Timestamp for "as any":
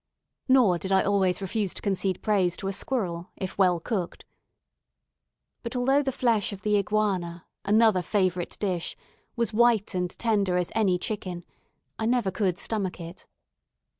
10.57-10.97